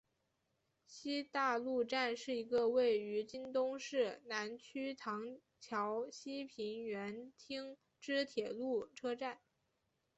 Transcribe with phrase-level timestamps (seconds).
[0.87, 9.37] 西大路站是一个位于京都市南区唐桥西平垣町之铁路车站。